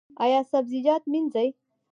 [0.23, 1.47] ایا سبزیجات مینځئ؟